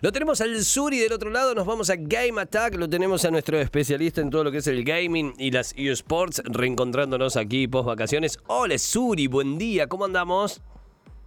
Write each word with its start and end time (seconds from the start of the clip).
Lo 0.00 0.12
tenemos 0.12 0.40
al 0.40 0.64
sur 0.64 0.94
y 0.94 0.98
del 1.00 1.12
otro 1.12 1.28
lado 1.28 1.56
nos 1.56 1.66
vamos 1.66 1.90
a 1.90 1.96
Game 1.96 2.40
Attack. 2.40 2.76
Lo 2.76 2.88
tenemos 2.88 3.24
a 3.24 3.32
nuestro 3.32 3.58
especialista 3.58 4.20
en 4.20 4.30
todo 4.30 4.44
lo 4.44 4.52
que 4.52 4.58
es 4.58 4.66
el 4.68 4.84
gaming 4.84 5.34
y 5.38 5.50
las 5.50 5.74
eSports, 5.76 6.40
reencontrándonos 6.44 7.36
aquí 7.36 7.66
post 7.66 7.86
vacaciones. 7.86 8.38
Hola 8.46 8.78
Suri, 8.78 9.26
buen 9.26 9.58
día, 9.58 9.88
¿cómo 9.88 10.04
andamos? 10.04 10.62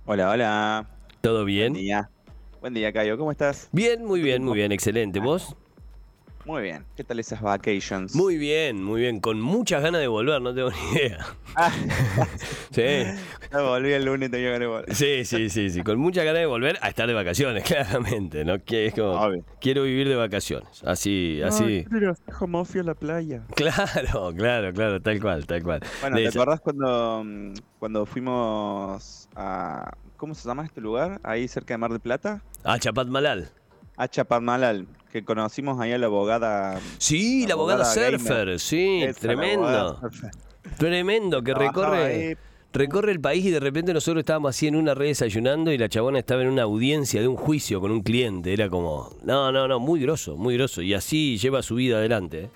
Hola, 0.05 0.29
hola. 0.29 0.89
¿Todo 1.19 1.43
bien? 1.43 1.73
Buen 1.73 1.83
día. 1.83 2.09
Buen 2.61 2.73
día, 2.73 2.93
Cayo. 2.93 3.17
¿Cómo 3.17 3.31
estás? 3.31 3.67
Bien, 3.73 4.05
muy 4.05 4.21
bien, 4.21 4.41
muy 4.43 4.55
bien, 4.55 4.71
excelente. 4.71 5.19
¿Vos? 5.19 5.57
Muy 6.45 6.63
bien. 6.63 6.85
¿Qué 6.95 7.03
tal 7.03 7.19
esas 7.19 7.41
vacations? 7.41 8.15
Muy 8.15 8.37
bien, 8.37 8.83
muy 8.83 9.01
bien. 9.01 9.19
Con 9.19 9.39
muchas 9.39 9.83
ganas 9.83 10.01
de 10.01 10.07
volver, 10.07 10.41
no 10.41 10.53
tengo 10.53 10.71
ni 10.71 10.97
idea. 10.97 11.25
Ah. 11.55 11.71
sí. 12.71 13.03
No, 13.51 13.67
volví 13.67 13.91
el 13.91 14.05
lunes, 14.05 14.31
tenía 14.31 14.47
ganas 14.47 14.59
de 14.61 14.67
volver. 14.67 14.95
Sí, 14.95 15.25
sí, 15.25 15.49
sí, 15.49 15.69
sí. 15.69 15.83
Con 15.83 15.99
muchas 15.99 16.25
ganas 16.25 16.39
de 16.39 16.45
volver 16.47 16.79
a 16.81 16.89
estar 16.89 17.07
de 17.07 17.13
vacaciones, 17.13 17.63
claramente. 17.67 18.43
¿no? 18.43 18.63
Que 18.63 18.87
es 18.87 18.93
como, 18.93 19.19
quiero 19.59 19.83
vivir 19.83 20.09
de 20.09 20.15
vacaciones. 20.15 20.83
Así, 20.83 21.41
así. 21.43 21.85
Pero 21.89 22.15
como 22.39 22.65
fui 22.65 22.79
a 22.79 22.83
la 22.83 22.95
playa. 22.95 23.43
Claro, 23.55 24.33
claro, 24.35 24.73
claro, 24.73 25.01
tal 25.01 25.21
cual, 25.21 25.45
tal 25.45 25.63
cual. 25.63 25.81
Bueno, 26.01 26.17
¿te 26.17 26.27
acordás 26.27 26.61
cuando, 26.61 27.23
mm, 27.23 27.53
cuando 27.79 28.05
fuimos 28.05 29.29
a. 29.35 29.91
¿Cómo 30.17 30.35
se 30.35 30.47
llama 30.47 30.65
este 30.65 30.81
lugar? 30.81 31.19
Ahí 31.23 31.47
cerca 31.47 31.73
de 31.73 31.79
Mar 31.79 31.91
del 31.91 31.99
Plata. 31.99 32.43
A 32.63 32.77
Chapadmalal. 32.77 33.49
A 33.97 34.07
Chapadmalal 34.07 34.87
que 35.11 35.23
conocimos 35.23 35.79
ahí 35.79 35.91
a 35.91 35.97
la 35.97 36.05
abogada. 36.07 36.79
Sí, 36.97 37.45
la, 37.45 37.53
abogada, 37.53 37.85
surfer, 37.85 38.59
sí, 38.59 39.03
tremendo. 39.19 39.99
Tremendo, 40.77 41.43
que 41.43 41.53
recorre. 41.53 42.37
Recorre 42.73 43.11
el 43.11 43.19
país 43.19 43.43
y 43.43 43.51
de 43.51 43.59
repente 43.59 43.93
nosotros 43.93 44.21
estábamos 44.21 44.55
así 44.55 44.65
en 44.65 44.77
una 44.77 44.93
red 44.93 45.07
desayunando 45.07 45.73
y 45.73 45.77
la 45.77 45.89
chabona 45.89 46.19
estaba 46.19 46.41
en 46.43 46.47
una 46.47 46.61
audiencia 46.61 47.19
de 47.19 47.27
un 47.27 47.35
juicio 47.35 47.81
con 47.81 47.91
un 47.91 48.01
cliente. 48.01 48.53
Era 48.53 48.69
como, 48.69 49.09
no, 49.23 49.51
no, 49.51 49.67
no, 49.67 49.77
muy 49.81 49.99
grosso, 49.99 50.37
muy 50.37 50.55
grosso. 50.55 50.81
Y 50.81 50.93
así 50.93 51.37
lleva 51.37 51.63
su 51.63 51.75
vida 51.75 51.97
adelante. 51.97 52.43
¿eh? 52.43 52.49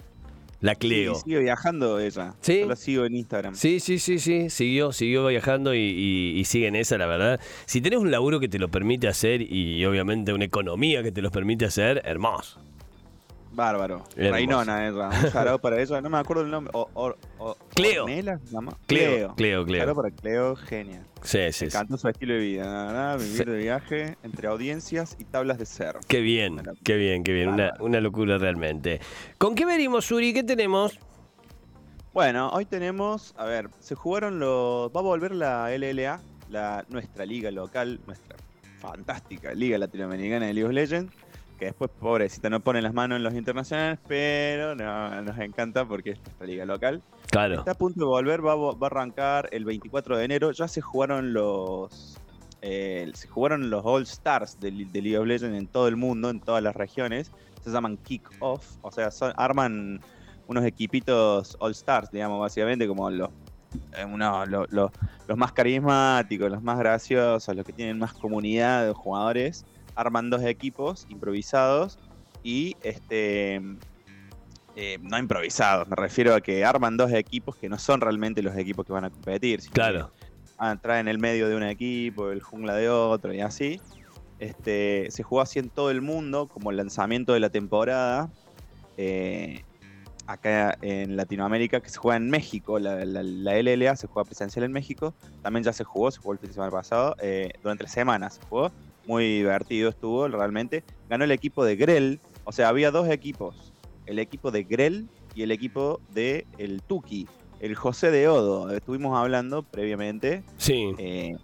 La 0.61 0.75
Cleo. 0.75 1.15
Sí, 1.15 1.21
sigue 1.25 1.39
viajando 1.39 1.99
ella. 1.99 2.35
Sí. 2.41 2.61
Yo 2.61 2.67
la 2.67 2.75
sigo 2.75 3.05
en 3.05 3.15
Instagram. 3.15 3.55
Sí, 3.55 3.79
sí, 3.79 3.99
sí, 3.99 4.19
sí. 4.19 4.49
Siguió, 4.49 4.91
siguió 4.91 5.27
viajando 5.27 5.75
y, 5.75 6.43
sigue 6.45 6.67
en 6.67 6.75
esa, 6.75 6.97
la 6.97 7.07
verdad. 7.07 7.39
Si 7.65 7.81
tenés 7.81 7.99
un 7.99 8.11
laburo 8.11 8.39
que 8.39 8.47
te 8.47 8.59
lo 8.59 8.69
permite 8.69 9.07
hacer 9.07 9.41
y 9.41 9.85
obviamente 9.85 10.33
una 10.33 10.45
economía 10.45 11.03
que 11.03 11.11
te 11.11 11.21
lo 11.21 11.31
permite 11.31 11.65
hacer, 11.65 12.01
hermoso. 12.05 12.59
Bárbaro. 13.55 14.03
Reinona 14.15 14.87
ella. 14.87 15.09
Un 15.09 15.31
sarao 15.31 15.59
para 15.59 15.81
ella. 15.81 16.01
No 16.01 16.09
me 16.09 16.17
acuerdo 16.17 16.43
el 16.43 16.51
nombre. 16.51 16.73
Cleo. 17.73 18.05
Cleo. 18.85 19.35
Cleo, 19.35 19.65
Cleo. 19.65 19.95
para 19.95 20.11
Cleo, 20.11 20.55
genial. 20.55 21.05
Sí, 21.23 21.51
sí. 21.51 21.67
Me 21.89 21.97
su 21.97 22.07
estilo 22.07 22.33
de 22.33 22.39
vida. 22.39 22.65
Nada, 22.65 23.17
vivir 23.17 23.45
de 23.45 23.57
viaje 23.57 24.17
entre 24.23 24.47
audiencias 24.47 25.15
y 25.19 25.23
tablas 25.23 25.57
de 25.57 25.65
ser. 25.65 25.97
Qué 26.07 26.19
bien, 26.19 26.61
qué 26.83 26.95
bien, 26.95 27.23
qué 27.23 27.33
bien. 27.33 27.49
Una, 27.49 27.73
una 27.79 28.01
locura 28.01 28.37
realmente. 28.37 28.99
¿Con 29.37 29.55
qué 29.55 29.65
venimos, 29.65 30.05
Suri? 30.05 30.33
¿Qué 30.33 30.43
tenemos? 30.43 30.99
Bueno, 32.13 32.49
hoy 32.49 32.65
tenemos, 32.65 33.33
a 33.37 33.45
ver, 33.45 33.69
se 33.79 33.95
jugaron 33.95 34.39
los. 34.39 34.89
Va 34.89 34.99
a 34.99 35.03
volver 35.03 35.35
la 35.35 35.69
LLA, 35.75 36.21
la, 36.49 36.85
nuestra 36.89 37.25
liga 37.25 37.51
local, 37.51 37.99
nuestra 38.05 38.37
fantástica 38.79 39.53
liga 39.53 39.77
latinoamericana 39.77 40.45
de 40.45 40.53
League 40.53 40.67
of 40.67 40.73
Legends 40.73 41.11
que 41.55 41.65
después, 41.65 41.89
pobrecita, 41.99 42.49
no 42.49 42.59
pone 42.59 42.81
las 42.81 42.93
manos 42.93 43.17
en 43.17 43.23
los 43.23 43.33
internacionales, 43.33 43.99
pero 44.07 44.75
no, 44.75 45.21
nos 45.21 45.37
encanta 45.39 45.85
porque 45.85 46.11
es 46.11 46.19
nuestra 46.21 46.45
liga 46.45 46.65
local. 46.65 47.01
Claro. 47.29 47.55
Está 47.55 47.71
a 47.71 47.75
punto 47.75 48.01
de 48.01 48.05
volver, 48.05 48.45
va, 48.45 48.53
a 48.53 48.85
arrancar 48.85 49.49
el 49.51 49.65
24 49.65 50.17
de 50.17 50.25
enero. 50.25 50.51
Ya 50.51 50.67
se 50.67 50.81
jugaron 50.81 51.33
los. 51.33 52.17
Eh, 52.61 53.11
se 53.13 53.27
jugaron 53.27 53.69
los 53.69 53.85
All 53.85 54.03
Stars 54.03 54.59
de, 54.59 54.71
League 54.71 55.17
of 55.17 55.27
Legends 55.27 55.57
en 55.57 55.67
todo 55.67 55.87
el 55.87 55.95
mundo, 55.95 56.29
en 56.29 56.39
todas 56.39 56.63
las 56.63 56.75
regiones. 56.75 57.31
Se 57.63 57.71
llaman 57.71 57.97
Kick 57.97 58.29
Off, 58.39 58.77
o 58.81 58.91
sea, 58.91 59.09
arman 59.37 60.01
unos 60.47 60.63
equipitos 60.65 61.57
All 61.59 61.71
Stars, 61.71 62.11
digamos, 62.11 62.39
básicamente, 62.39 62.87
como 62.87 63.09
los 63.09 63.29
eh, 63.97 64.91
los 65.27 65.37
más 65.37 65.51
carismáticos, 65.51 66.49
los 66.49 66.63
más 66.63 66.77
graciosos, 66.77 67.55
los 67.55 67.65
que 67.65 67.73
tienen 67.73 67.99
más 67.99 68.13
comunidad 68.13 68.85
de 68.85 68.93
jugadores 68.93 69.65
arman 69.95 70.29
dos 70.29 70.43
equipos 70.43 71.05
improvisados 71.09 71.99
y 72.43 72.75
este 72.83 73.61
eh, 74.75 74.99
no 75.01 75.17
improvisados, 75.17 75.87
me 75.87 75.95
refiero 75.95 76.35
a 76.35 76.41
que 76.41 76.65
arman 76.65 76.97
dos 76.97 77.11
equipos 77.13 77.55
que 77.55 77.69
no 77.69 77.79
son 77.79 78.01
realmente 78.01 78.43
los 78.43 78.57
equipos 78.57 78.85
que 78.85 78.91
van 78.91 79.05
a 79.05 79.09
competir. 79.09 79.61
claro. 79.71 80.11
traen 80.81 81.07
el 81.07 81.17
medio 81.17 81.47
de 81.47 81.55
un 81.55 81.63
equipo, 81.63 82.29
el 82.31 82.41
jungla 82.41 82.75
de 82.75 82.89
otro 82.89 83.33
y 83.33 83.39
así. 83.39 83.79
Este, 84.37 85.07
se 85.11 85.23
jugó 85.23 85.41
así 85.41 85.59
en 85.59 85.69
todo 85.69 85.91
el 85.91 86.01
mundo 86.01 86.47
como 86.47 86.71
el 86.71 86.77
lanzamiento 86.77 87.33
de 87.33 87.39
la 87.39 87.49
temporada. 87.49 88.29
Eh, 88.97 89.63
acá 90.27 90.77
en 90.81 91.15
Latinoamérica, 91.15 91.79
que 91.79 91.89
se 91.89 91.97
juega 91.97 92.17
en 92.17 92.29
México, 92.29 92.77
la, 92.79 93.05
LLA 93.05 93.95
se 93.95 94.07
juega 94.07 94.25
presencial 94.25 94.65
en 94.65 94.73
México. 94.73 95.13
También 95.41 95.63
ya 95.63 95.71
se 95.71 95.85
jugó, 95.85 96.11
se 96.11 96.19
jugó 96.19 96.33
el 96.33 96.39
fin 96.39 96.49
de 96.49 96.53
semana 96.53 96.71
pasado. 96.71 97.15
Eh, 97.21 97.53
durante 97.63 97.83
la 97.83 97.89
semana 97.89 98.29
se 98.29 98.41
jugó 98.41 98.71
muy 99.07 99.25
divertido 99.25 99.89
estuvo 99.89 100.27
realmente. 100.27 100.83
Ganó 101.09 101.23
el 101.23 101.31
equipo 101.31 101.63
de 101.63 101.75
Grell, 101.75 102.19
o 102.43 102.51
sea, 102.51 102.69
había 102.69 102.91
dos 102.91 103.09
equipos, 103.09 103.73
el 104.05 104.19
equipo 104.19 104.51
de 104.51 104.63
Grell 104.63 105.07
y 105.33 105.43
el 105.43 105.51
equipo 105.51 105.99
de 106.13 106.45
el 106.57 106.81
Tuki, 106.81 107.27
el 107.59 107.75
José 107.75 108.11
de 108.11 108.27
Odo. 108.27 108.71
Estuvimos 108.71 109.17
hablando 109.17 109.63
previamente. 109.63 110.43
Sí. 110.57 110.93
Eh, 110.97 111.35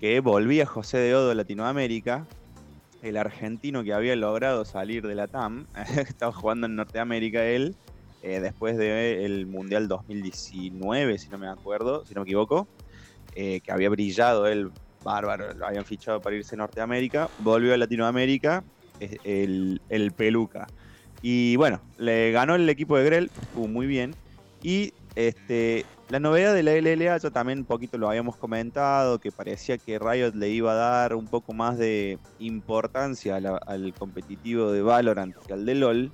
que 0.00 0.20
volvía 0.20 0.64
José 0.64 0.98
de 0.98 1.14
Odo 1.14 1.30
a 1.30 1.34
Latinoamérica, 1.34 2.26
el 3.02 3.16
argentino 3.16 3.84
que 3.84 3.92
había 3.92 4.16
logrado 4.16 4.64
salir 4.64 5.06
de 5.06 5.14
la 5.14 5.26
TAM, 5.26 5.66
estaba 5.96 6.32
jugando 6.32 6.66
en 6.66 6.76
Norteamérica 6.76 7.44
él, 7.44 7.76
eh, 8.22 8.40
después 8.40 8.76
del 8.76 9.46
Mundial 9.46 9.88
2019, 9.88 11.18
si 11.18 11.28
no 11.28 11.38
me 11.38 11.48
acuerdo, 11.48 12.04
si 12.06 12.14
no 12.14 12.20
me 12.20 12.24
equivoco, 12.24 12.66
eh, 13.34 13.60
que 13.60 13.72
había 13.72 13.88
brillado 13.90 14.46
él 14.46 14.70
bárbaro, 15.02 15.52
lo 15.54 15.66
habían 15.66 15.84
fichado 15.84 16.20
para 16.20 16.36
irse 16.36 16.54
a 16.54 16.58
Norteamérica, 16.58 17.28
volvió 17.38 17.74
a 17.74 17.76
Latinoamérica, 17.76 18.64
el, 19.24 19.80
el 19.88 20.12
Peluca. 20.12 20.66
Y 21.22 21.56
bueno, 21.56 21.80
le 21.98 22.32
ganó 22.32 22.54
el 22.54 22.68
equipo 22.68 22.96
de 22.96 23.04
Grell, 23.04 23.30
muy 23.54 23.86
bien. 23.86 24.14
Y 24.62 24.92
este, 25.14 25.84
la 26.08 26.20
novedad 26.20 26.54
de 26.54 26.62
la 26.62 26.72
LLA, 26.72 27.16
ya 27.18 27.30
también 27.30 27.60
un 27.60 27.64
poquito 27.64 27.98
lo 27.98 28.08
habíamos 28.08 28.36
comentado, 28.36 29.18
que 29.18 29.32
parecía 29.32 29.78
que 29.78 29.98
Riot 29.98 30.34
le 30.34 30.48
iba 30.48 30.72
a 30.72 30.74
dar 30.74 31.14
un 31.14 31.26
poco 31.26 31.52
más 31.52 31.78
de 31.78 32.18
importancia 32.38 33.36
al 33.36 33.94
competitivo 33.94 34.72
de 34.72 34.82
Valorant 34.82 35.36
que 35.46 35.52
al 35.52 35.66
de 35.66 35.74
LOL. 35.74 36.12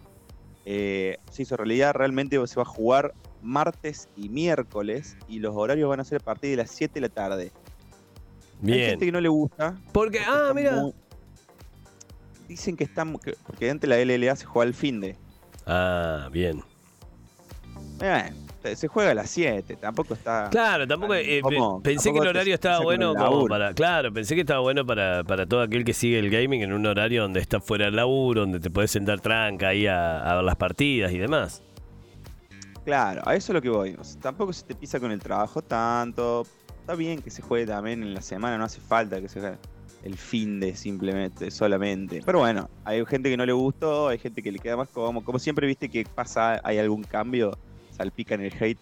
Eh, 0.69 1.19
se 1.31 1.43
hizo 1.43 1.57
realidad, 1.57 1.95
realmente 1.95 2.45
se 2.47 2.57
va 2.57 2.63
a 2.63 2.67
jugar 2.67 3.15
martes 3.41 4.09
y 4.17 4.29
miércoles 4.29 5.17
y 5.29 5.39
los 5.39 5.55
horarios 5.55 5.89
van 5.89 6.01
a 6.01 6.05
ser 6.05 6.21
a 6.21 6.25
partir 6.25 6.51
de 6.51 6.57
las 6.57 6.71
7 6.73 6.95
de 6.95 7.01
la 7.03 7.09
tarde. 7.09 7.53
Bien. 8.61 8.81
Hay 8.81 8.91
gente 8.91 9.07
que 9.07 9.13
no 9.13 9.21
le 9.21 9.29
gusta. 9.29 9.77
Porque, 9.93 10.21
ah, 10.27 10.53
mira. 10.55 10.85
Dicen 12.49 12.77
que 12.77 12.85
está. 12.85 13.05
porque 13.47 13.71
antes 13.71 13.89
la 13.89 13.97
LLA 13.97 14.37
se 14.37 14.47
juega 14.47 14.69
al 14.69 14.75
fin 14.75 15.01
de. 15.01 15.17
Ah, 15.67 16.29
bien. 16.31 16.63
se 18.75 18.89
juega 18.89 19.11
a 19.11 19.15
las 19.15 19.31
7, 19.31 19.77
tampoco 19.77 20.15
está. 20.15 20.49
Claro, 20.51 20.87
tampoco. 20.87 21.15
Eh, 21.15 21.43
pensé 21.83 22.13
que 22.13 22.19
el 22.19 22.29
horario 22.29 22.55
estaba 22.55 22.81
bueno 22.81 23.15
para. 23.49 23.75
Claro, 23.75 24.13
pensé 24.13 24.35
que 24.35 24.43
estaba 24.43 24.61
bueno 24.61 24.87
para, 24.87 25.25
para 25.25 25.47
todo 25.47 25.61
aquel 25.61 25.85
que 25.85 25.93
sigue 25.93 26.19
el 26.19 26.31
gaming 26.31 26.63
en 26.63 26.73
un 26.73 26.87
horario 26.87 27.23
donde 27.23 27.41
está 27.41 27.61
fuera 27.61 27.87
del 27.87 27.97
laburo, 27.97 28.43
donde 28.43 28.61
te 28.61 28.71
puedes 28.71 28.93
sentar 28.93 29.21
tranca 29.21 29.69
ahí 29.69 29.87
a, 29.87 30.35
ver 30.37 30.45
las 30.45 30.57
partidas 30.57 31.13
y 31.13 31.19
demás. 31.19 31.63
Claro, 32.85 33.23
a 33.27 33.35
eso 33.35 33.51
es 33.51 33.55
lo 33.55 33.63
que 33.63 33.69
voy. 33.69 33.97
tampoco 34.23 34.53
se 34.53 34.65
te 34.65 34.77
pisa 34.77 35.01
con 35.01 35.11
el 35.11 35.19
trabajo 35.19 35.61
tanto 35.61 36.47
está 36.87 36.95
bien 36.95 37.21
que 37.21 37.33
se 37.33 37.43
juegue 37.43 37.67
también 37.67 38.01
en 38.05 38.15
la 38.15 38.23
semana, 38.23 38.57
no 38.57 38.65
hace 38.65 38.81
falta 38.81 39.21
que 39.21 39.29
se 39.29 39.41
juegue 39.41 39.57
el 40.05 40.17
fin 40.17 40.61
de 40.61 40.77
simplemente, 40.77 41.51
solamente. 41.51 42.23
Pero 42.25 42.39
bueno, 42.39 42.71
hay 42.85 43.05
gente 43.07 43.29
que 43.29 43.37
no 43.37 43.45
le 43.45 43.53
gustó, 43.53 44.07
hay 44.07 44.19
gente 44.19 44.41
que 44.41 44.53
le 44.53 44.61
queda 44.61 44.77
más 44.77 44.89
como, 44.91 45.25
como 45.25 45.41
siempre 45.41 45.67
viste 45.67 45.89
que 45.89 46.05
pasa, 46.05 46.61
hay 46.63 46.79
algún 46.79 47.03
cambio, 47.03 47.59
salpican 47.91 48.41
el 48.41 48.53
hate 48.55 48.79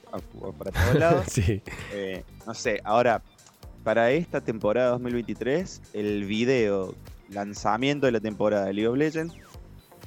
para 0.59 0.71
todos 0.71 0.95
lados. 1.01 1.25
sí. 1.31 1.63
Eh, 1.95 2.23
no 2.47 2.53
sé, 2.53 2.79
ahora, 2.85 3.23
para 3.83 4.11
esta 4.11 4.43
temporada 4.43 4.91
2023, 4.91 5.81
el 5.95 6.27
video 6.27 6.95
lanzamiento 7.31 8.05
de 8.05 8.13
la 8.13 8.21
temporada 8.21 8.67
de 8.67 8.75
League 8.75 8.89
of 8.89 8.99
Legends, 8.99 9.35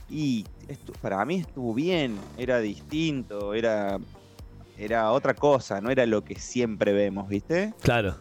y 0.07 0.45
esto, 0.67 0.93
para 1.01 1.25
mí 1.25 1.39
estuvo 1.39 1.73
bien, 1.73 2.15
era 2.37 2.59
distinto, 2.59 3.55
era 3.55 3.97
era 4.77 5.11
otra 5.11 5.33
cosa, 5.33 5.81
no 5.81 5.89
era 5.89 6.05
lo 6.05 6.23
que 6.23 6.35
siempre 6.35 6.93
vemos, 6.93 7.27
¿viste? 7.27 7.73
Claro. 7.81 8.15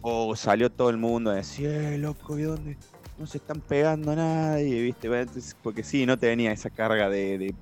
O 0.00 0.36
salió 0.36 0.70
todo 0.70 0.90
el 0.90 0.98
mundo 0.98 1.30
a 1.30 1.34
decir, 1.34 1.68
eh, 1.68 1.98
loco, 1.98 2.38
¿y 2.38 2.42
dónde? 2.42 2.76
No 3.18 3.26
se 3.26 3.38
están 3.38 3.60
pegando 3.60 4.12
a 4.12 4.16
nadie, 4.16 4.82
¿viste? 4.82 5.10
Porque 5.62 5.82
sí, 5.82 6.06
no 6.06 6.16
tenía 6.16 6.52
esa 6.52 6.70
carga 6.70 7.08
de, 7.08 7.54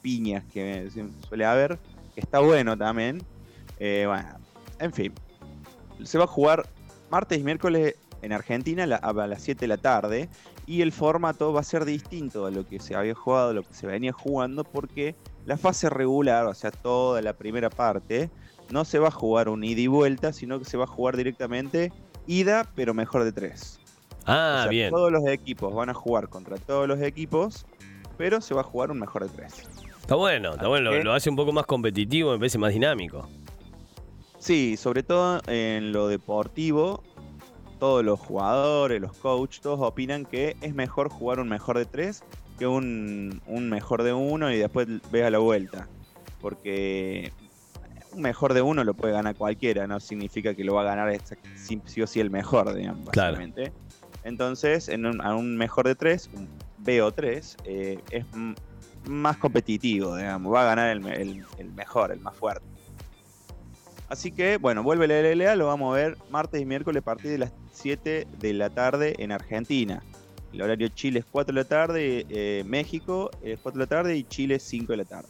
piñas 0.00 0.44
que 0.52 0.88
suele 1.28 1.44
haber, 1.44 1.78
está 2.16 2.38
bueno 2.38 2.76
también. 2.76 3.22
Eh, 3.78 4.04
bueno, 4.06 4.38
en 4.78 4.92
fin. 4.92 5.12
Se 6.04 6.16
va 6.16 6.24
a 6.24 6.28
jugar 6.28 6.66
martes 7.10 7.38
y 7.38 7.42
miércoles 7.42 7.96
en 8.22 8.32
Argentina 8.32 8.84
a, 8.84 9.12
las 9.26 9.42
7 9.42 9.60
de 9.60 9.68
la 9.68 9.76
tarde. 9.76 10.28
y 10.66 10.80
el 10.80 10.92
formato 10.92 11.52
va 11.52 11.60
a 11.60 11.64
ser 11.64 11.84
distinto 11.84 12.46
a 12.46 12.50
lo 12.50 12.66
que 12.66 12.80
se 12.80 12.94
había 12.94 13.14
jugado, 13.14 13.52
lo 13.52 13.62
que 13.62 13.74
se 13.74 13.86
venía 13.86 14.12
jugando, 14.12 14.64
porque 14.64 15.14
la 15.46 15.56
fase 15.56 15.90
regular, 15.90 16.46
o 16.46 16.54
sea, 16.54 16.70
toda 16.70 17.20
la 17.22 17.34
primera 17.34 17.70
parte, 17.70 18.30
no 18.70 18.84
se 18.84 18.98
va 18.98 19.08
a 19.08 19.10
jugar 19.10 19.48
un 19.48 19.64
ida 19.64 19.80
y 19.80 19.86
vuelta, 19.86 20.32
sino 20.32 20.58
que 20.58 20.64
se 20.64 20.76
va 20.76 20.84
a 20.84 20.88
jugar 20.88 21.16
directamente 21.16 21.92
ida, 22.26 22.70
pero 22.74 22.94
mejor 22.94 23.24
de 23.24 23.32
tres. 23.32 23.80
Ah, 24.26 24.66
bien. 24.70 24.90
Todos 24.90 25.12
los 25.12 25.26
equipos 25.26 25.74
van 25.74 25.90
a 25.90 25.94
jugar 25.94 26.28
contra 26.28 26.56
todos 26.56 26.88
los 26.88 27.00
equipos, 27.02 27.66
pero 28.16 28.40
se 28.40 28.54
va 28.54 28.62
a 28.62 28.64
jugar 28.64 28.90
un 28.90 28.98
mejor 28.98 29.28
de 29.28 29.28
tres. 29.28 29.68
Está 30.00 30.14
bueno, 30.14 30.52
está 30.52 30.68
bueno, 30.68 30.92
lo, 30.92 31.12
hace 31.12 31.30
un 31.30 31.36
poco 31.36 31.52
más 31.52 31.66
competitivo, 31.66 32.32
me 32.32 32.38
parece 32.38 32.58
más 32.58 32.72
dinámico. 32.72 33.28
Sí, 34.38 34.76
sobre 34.76 35.02
todo 35.02 35.40
en 35.46 35.92
lo 35.92 36.08
deportivo, 36.08 37.02
todos 37.78 38.04
los 38.04 38.20
jugadores, 38.20 39.00
los 39.00 39.16
coaches, 39.16 39.62
todos 39.62 39.80
opinan 39.80 40.26
que 40.26 40.56
es 40.60 40.74
mejor 40.74 41.08
jugar 41.08 41.40
un 41.40 41.48
mejor 41.48 41.78
de 41.78 41.86
tres 41.86 42.22
que 42.58 42.66
un, 42.66 43.40
un 43.46 43.68
mejor 43.68 44.02
de 44.02 44.12
uno 44.12 44.52
y 44.52 44.58
después 44.58 44.88
a 44.88 45.30
la 45.30 45.38
vuelta. 45.38 45.88
Porque 46.40 47.32
un 48.12 48.22
mejor 48.22 48.54
de 48.54 48.62
uno 48.62 48.84
lo 48.84 48.94
puede 48.94 49.12
ganar 49.12 49.34
cualquiera, 49.34 49.86
no 49.86 50.00
significa 50.00 50.54
que 50.54 50.64
lo 50.64 50.74
va 50.74 50.82
a 50.82 50.84
ganar 50.84 51.16
sí, 51.56 52.02
o 52.02 52.06
sí 52.06 52.20
el 52.20 52.30
mejor, 52.30 52.72
digamos, 52.74 53.06
básicamente. 53.06 53.72
Entonces, 54.22 54.88
en 54.88 55.04
un, 55.04 55.20
un, 55.20 55.56
mejor 55.56 55.86
de 55.86 55.94
tres, 55.94 56.30
un 56.32 56.48
BO3, 56.82 57.56
eh, 57.64 57.98
es 58.10 58.24
más 59.06 59.36
competitivo, 59.36 60.16
digamos, 60.16 60.52
va 60.52 60.62
a 60.62 60.64
ganar 60.64 60.96
el, 60.96 61.44
el, 61.58 61.72
mejor, 61.72 62.10
el 62.10 62.20
más 62.20 62.36
fuerte. 62.36 62.64
Así 64.08 64.30
que, 64.30 64.58
bueno, 64.58 64.82
vuelve 64.82 65.08
la 65.08 65.20
LLA, 65.20 65.56
lo 65.56 65.66
vamos 65.66 65.92
a 65.92 65.96
ver 65.96 66.16
martes 66.30 66.60
y 66.60 66.64
miércoles 66.64 67.00
a 67.02 67.04
partir 67.04 67.30
de 67.30 67.38
las 67.38 67.52
7 67.72 68.26
de 68.38 68.52
la 68.52 68.70
tarde 68.70 69.14
en 69.18 69.32
Argentina. 69.32 70.02
El 70.54 70.62
horario 70.62 70.86
Chile 70.86 71.18
es 71.18 71.24
4 71.24 71.52
de 71.52 71.60
la 71.60 71.68
tarde, 71.68 72.26
eh, 72.28 72.62
México 72.64 73.28
es 73.42 73.58
4 73.58 73.76
de 73.76 73.84
la 73.84 73.88
tarde 73.88 74.16
y 74.16 74.22
Chile 74.22 74.54
es 74.54 74.62
5 74.62 74.92
de 74.92 74.96
la 74.96 75.04
tarde. 75.04 75.28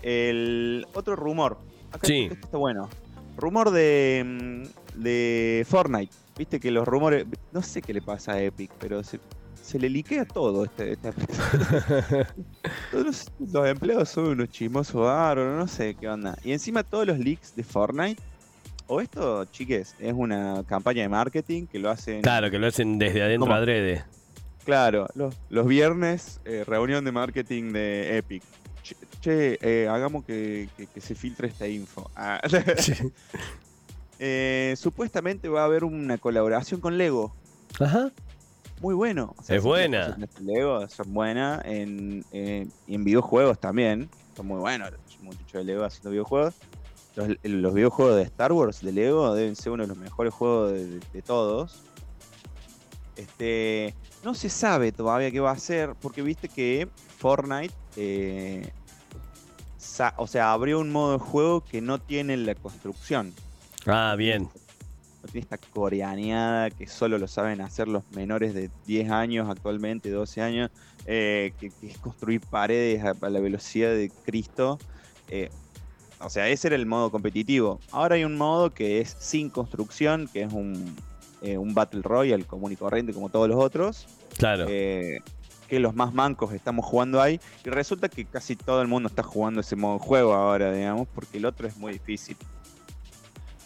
El 0.00 0.86
otro 0.94 1.16
rumor. 1.16 1.58
Acá 1.90 2.06
sí. 2.06 2.28
está 2.30 2.56
bueno. 2.56 2.88
Rumor 3.36 3.72
de, 3.72 4.22
mm, 4.24 5.00
de 5.02 5.66
Fortnite. 5.68 6.14
Viste 6.38 6.60
que 6.60 6.70
los 6.70 6.86
rumores. 6.86 7.26
No 7.50 7.62
sé 7.62 7.82
qué 7.82 7.92
le 7.92 8.00
pasa 8.00 8.34
a 8.34 8.42
Epic, 8.42 8.70
pero 8.78 9.02
se, 9.02 9.18
le 9.76 9.88
liquea 9.88 10.24
todo 10.24 10.66
este, 10.66 10.92
este 10.92 11.12
todos 12.92 13.32
los, 13.40 13.66
empleados 13.66 14.08
son 14.08 14.26
unos 14.28 14.50
chismosos 14.50 15.02
bárbaros, 15.02 15.58
no 15.58 15.66
sé 15.66 15.96
qué 15.96 16.08
onda. 16.08 16.38
Y 16.44 16.52
encima 16.52 16.84
todos 16.84 17.08
los 17.08 17.18
leaks 17.18 17.56
de 17.56 17.64
Fortnite. 17.64 18.22
O 18.86 19.00
esto, 19.00 19.44
chiques, 19.46 19.94
es 19.98 20.12
una 20.12 20.62
campaña 20.66 21.02
de 21.02 21.08
marketing 21.08 21.66
que 21.66 21.78
lo 21.78 21.90
hacen. 21.90 22.22
Claro, 22.22 22.50
que 22.50 22.58
lo 22.58 22.66
hacen 22.66 22.98
desde 22.98 23.22
adentro 23.22 23.52
adrede. 23.52 24.04
Claro, 24.64 25.08
los, 25.14 25.34
los 25.50 25.66
viernes, 25.66 26.40
eh, 26.44 26.64
reunión 26.66 27.04
de 27.04 27.12
marketing 27.12 27.72
de 27.72 28.18
Epic 28.18 28.42
che, 29.20 29.58
eh, 29.60 29.88
hagamos 29.88 30.24
que, 30.24 30.68
se 31.00 31.14
filtre 31.14 31.48
esta 31.48 31.66
info. 31.66 32.10
Ah, 32.14 32.40
eh, 34.18 34.74
supuestamente 34.76 35.48
va 35.48 35.62
a 35.62 35.64
haber 35.64 35.84
una 35.84 36.18
colaboración 36.18 36.80
con 36.80 36.98
Lego. 36.98 37.34
Ajá. 37.80 38.10
Muy 38.80 38.94
bueno. 38.94 39.34
es 39.48 39.62
buena. 39.62 40.16
Lego 40.40 40.86
son 40.88 41.14
buenas 41.14 41.64
en, 41.64 42.24
en, 42.32 43.04
videojuegos 43.04 43.58
también. 43.58 44.10
Son 44.36 44.46
muy 44.46 44.58
buenos. 44.58 44.92
Muchos 45.22 45.52
de 45.52 45.64
Lego 45.64 45.84
haciendo 45.84 46.10
videojuegos. 46.10 46.54
Los, 47.16 47.74
videojuegos 47.74 48.16
de 48.16 48.22
Star 48.22 48.52
Wars 48.52 48.80
de 48.80 48.92
Lego 48.92 49.34
deben 49.34 49.54
ser 49.54 49.72
uno 49.72 49.84
de 49.84 49.88
los 49.88 49.98
mejores 49.98 50.34
juegos 50.34 50.72
de, 50.72 51.22
todos. 51.22 51.82
Este, 53.16 53.94
no 54.24 54.34
se 54.34 54.48
sabe 54.48 54.90
todavía 54.90 55.30
qué 55.30 55.38
va 55.38 55.52
a 55.52 55.58
ser, 55.58 55.94
porque 56.00 56.22
viste 56.22 56.48
que 56.48 56.88
Fortnite 57.18 57.72
eh, 57.96 58.72
o 60.16 60.26
sea, 60.26 60.52
abrió 60.52 60.80
un 60.80 60.90
modo 60.90 61.12
de 61.12 61.18
juego 61.18 61.62
que 61.62 61.80
no 61.80 62.00
tiene 62.00 62.36
la 62.36 62.54
construcción. 62.54 63.32
Ah, 63.86 64.14
bien. 64.16 64.48
No 65.22 65.28
tiene 65.30 65.40
esta 65.40 65.58
coreaneada 65.58 66.70
que 66.70 66.86
solo 66.86 67.18
lo 67.18 67.28
saben 67.28 67.60
hacer 67.60 67.88
los 67.88 68.02
menores 68.10 68.54
de 68.54 68.70
10 68.86 69.10
años 69.10 69.48
actualmente, 69.48 70.10
12 70.10 70.42
años, 70.42 70.70
eh, 71.06 71.52
que, 71.58 71.70
es 71.82 71.98
construir 71.98 72.40
paredes 72.40 73.04
a, 73.04 73.30
la 73.30 73.40
velocidad 73.40 73.90
de 73.90 74.10
Cristo. 74.24 74.78
Eh, 75.28 75.50
o 76.24 76.30
sea, 76.30 76.48
ese 76.48 76.68
era 76.68 76.76
el 76.76 76.86
modo 76.86 77.10
competitivo. 77.10 77.80
Ahora 77.90 78.16
hay 78.16 78.24
un 78.24 78.36
modo 78.36 78.72
que 78.72 79.00
es 79.00 79.16
sin 79.18 79.50
construcción, 79.50 80.28
que 80.32 80.42
es 80.42 80.52
un, 80.52 80.96
eh, 81.42 81.58
un 81.58 81.74
Battle 81.74 82.02
Royale 82.02 82.44
común 82.44 82.72
y 82.72 82.76
corriente 82.76 83.12
como 83.12 83.28
todos 83.28 83.48
los 83.48 83.58
otros. 83.58 84.06
Claro 84.38 84.66
que 85.68 85.80
los 85.80 85.94
más 85.94 86.14
mancos 86.14 86.52
estamos 86.52 86.84
jugando 86.84 87.20
ahí. 87.20 87.40
Y 87.64 87.70
resulta 87.70 88.08
que 88.08 88.24
casi 88.24 88.56
todo 88.56 88.82
el 88.82 88.88
mundo 88.88 89.08
está 89.08 89.22
jugando 89.22 89.60
ese 89.60 89.76
modo 89.76 89.98
de 89.98 90.04
juego 90.04 90.34
ahora, 90.34 90.72
digamos, 90.72 91.08
porque 91.14 91.38
el 91.38 91.46
otro 91.46 91.66
es 91.66 91.76
muy 91.76 91.92
difícil. 91.92 92.36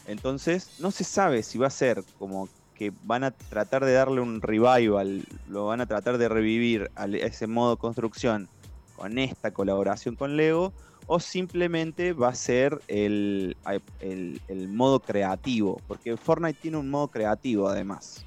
Entonces, 0.06 0.76
no 0.80 0.90
se 0.90 1.04
sabe 1.04 1.42
si 1.42 1.58
va 1.58 1.66
a 1.66 1.70
ser 1.70 2.02
como 2.18 2.48
que 2.74 2.92
van 3.02 3.24
a 3.24 3.32
tratar 3.32 3.84
de 3.84 3.92
darle 3.92 4.20
un 4.20 4.40
revival, 4.40 5.26
lo 5.48 5.66
van 5.66 5.80
a 5.80 5.86
tratar 5.86 6.16
de 6.16 6.28
revivir 6.28 6.90
a 6.94 7.06
ese 7.06 7.46
modo 7.46 7.76
construcción 7.76 8.48
con 8.96 9.18
esta 9.18 9.50
colaboración 9.50 10.14
con 10.14 10.36
Lego, 10.36 10.72
o 11.08 11.18
simplemente 11.18 12.12
va 12.12 12.28
a 12.28 12.34
ser 12.34 12.80
el, 12.86 13.56
el, 13.98 14.40
el 14.46 14.68
modo 14.68 15.00
creativo, 15.00 15.80
porque 15.88 16.16
Fortnite 16.16 16.60
tiene 16.60 16.76
un 16.76 16.90
modo 16.90 17.08
creativo 17.08 17.66
además. 17.66 18.24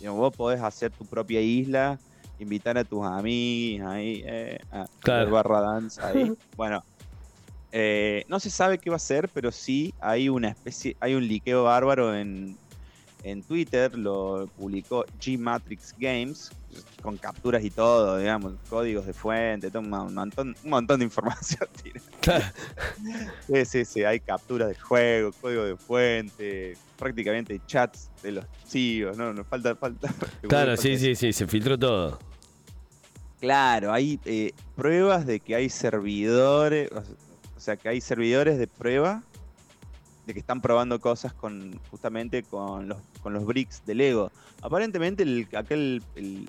Vos 0.00 0.34
podés 0.34 0.62
hacer 0.62 0.92
tu 0.92 1.04
propia 1.04 1.40
isla 1.40 1.98
invitar 2.38 2.78
a 2.78 2.84
tus 2.84 3.04
amigos 3.04 3.86
ahí 3.90 4.22
eh, 4.24 4.58
a 4.72 4.86
claro. 5.00 5.30
barra 5.30 5.60
dance 5.60 6.00
ahí. 6.00 6.32
bueno, 6.56 6.82
eh, 7.72 8.24
no 8.28 8.40
se 8.40 8.48
sabe 8.48 8.78
qué 8.78 8.90
va 8.90 8.96
a 8.96 9.00
ser, 9.00 9.28
pero 9.28 9.52
sí 9.52 9.92
hay 10.00 10.28
una 10.28 10.48
especie, 10.48 10.96
hay 11.00 11.14
un 11.14 11.26
liqueo 11.26 11.64
bárbaro 11.64 12.14
en, 12.16 12.56
en 13.22 13.42
Twitter, 13.42 13.96
lo 13.96 14.48
publicó 14.56 15.04
G-Matrix 15.20 15.94
Games, 15.98 16.50
con 17.02 17.16
capturas 17.16 17.64
y 17.64 17.70
todo, 17.70 18.18
digamos, 18.18 18.54
códigos 18.68 19.06
de 19.06 19.12
fuente, 19.12 19.70
todo 19.70 19.80
un, 19.80 19.90
montón, 19.90 20.54
un 20.62 20.70
montón 20.70 21.00
de 21.00 21.04
información. 21.04 21.68
sí, 23.46 23.64
sí, 23.64 23.84
sí, 23.84 24.04
hay 24.04 24.20
capturas 24.20 24.68
de 24.68 24.74
juego, 24.74 25.32
código 25.40 25.64
de 25.64 25.76
fuente, 25.76 26.76
prácticamente 26.98 27.60
chats 27.66 28.10
de 28.22 28.32
los 28.32 28.44
CEOs, 28.66 29.16
no, 29.16 29.32
nos 29.32 29.46
falta, 29.46 29.74
falta. 29.74 30.12
Claro, 30.48 30.76
sí, 30.76 30.98
sí, 30.98 31.14
sí, 31.14 31.32
se 31.32 31.46
filtró 31.46 31.78
todo. 31.78 32.18
Claro, 33.40 33.92
hay 33.92 34.20
eh, 34.26 34.52
pruebas 34.76 35.24
de 35.26 35.40
que 35.40 35.54
hay 35.54 35.70
servidores, 35.70 36.90
o 36.92 37.60
sea, 37.60 37.76
que 37.76 37.88
hay 37.88 38.00
servidores 38.00 38.58
de 38.58 38.66
prueba 38.66 39.22
de 40.26 40.34
que 40.34 40.40
están 40.40 40.60
probando 40.60 41.00
cosas 41.00 41.32
con 41.32 41.78
justamente 41.90 42.42
con 42.42 42.88
los, 42.88 42.98
con 43.22 43.32
los 43.32 43.44
bricks 43.44 43.82
de 43.86 43.94
Lego. 43.94 44.30
Aparentemente 44.62 45.22
el, 45.22 45.48
aquel, 45.56 46.02
el, 46.14 46.48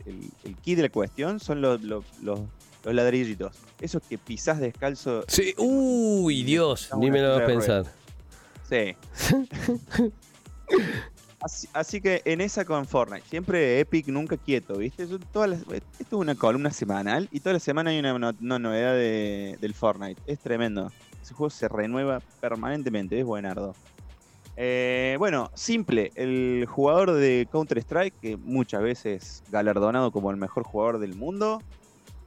key 0.63 0.75
de 0.75 0.83
la 0.83 0.89
cuestión 0.89 1.39
son 1.39 1.61
los, 1.61 1.81
los, 1.81 2.03
los, 2.21 2.39
ladrillitos. 2.83 3.55
Esos 3.79 4.01
que 4.03 4.17
pisás 4.17 4.59
descalzo. 4.59 5.23
Sí, 5.27 5.53
uy, 5.57 6.43
Dios, 6.43 6.89
ni 6.97 7.09
me 7.09 7.21
lo 7.21 7.35
vas 7.35 7.41
a 7.41 7.45
pensar. 7.45 7.85
Sí. 8.69 8.95
Así, 11.73 12.01
que 12.01 12.21
en 12.25 12.39
esa 12.39 12.65
con 12.65 12.85
Fortnite, 12.85 13.27
siempre 13.27 13.79
Epic, 13.79 14.07
nunca 14.07 14.37
quieto, 14.37 14.77
¿viste? 14.77 15.03
esto 15.03 15.43
es 15.43 16.07
una 16.11 16.35
columna 16.35 16.69
semanal 16.69 17.27
y 17.31 17.39
toda 17.39 17.53
la 17.53 17.59
semana 17.59 17.89
hay 17.89 17.99
una, 17.99 18.13
novedad 18.39 18.93
de, 18.93 19.57
del 19.59 19.73
Fortnite. 19.73 20.21
Es 20.27 20.39
tremendo. 20.39 20.91
Ese 21.21 21.33
juego 21.33 21.49
se 21.49 21.67
renueva 21.67 22.19
permanentemente, 22.39 23.19
es 23.19 23.25
buenardo. 23.25 23.75
Eh, 24.57 25.15
bueno, 25.19 25.49
simple, 25.53 26.11
el 26.15 26.65
jugador 26.67 27.13
de 27.13 27.47
Counter-Strike, 27.51 28.19
que 28.19 28.37
muchas 28.37 28.81
veces 28.81 29.43
galardonado 29.49 30.11
como 30.11 30.31
el 30.31 30.37
mejor 30.37 30.63
jugador 30.63 30.99
del 30.99 31.15
mundo, 31.15 31.61